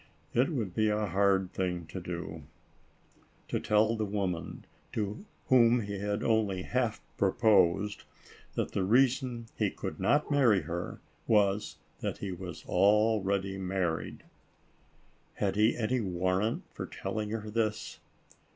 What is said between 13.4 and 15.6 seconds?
married. Had